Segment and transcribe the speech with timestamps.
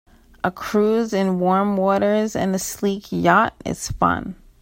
[0.43, 4.35] A cruise in warm waters in a sleek yacht is fun.